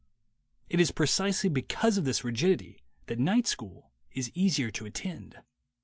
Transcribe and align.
It 0.67 0.79
is 0.79 0.89
precisely 0.89 1.47
because 1.47 1.99
of 1.99 2.05
this 2.05 2.23
rigidity 2.23 2.81
that 3.05 3.19
night 3.19 3.45
school 3.45 3.91
is 4.15 4.31
easier 4.33 4.71
to 4.71 4.87
attend. 4.87 5.37